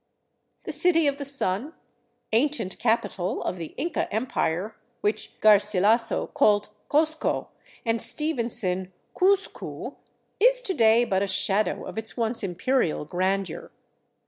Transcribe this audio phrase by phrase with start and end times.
[0.63, 1.73] The City of the Sun,
[2.31, 7.49] ancient capital of the Inca Empire, which Garsilaso called Cozco
[7.85, 9.97] and Stevenson Couzcou,
[10.39, 13.71] is to day but a shadow of its once imperial grandeur.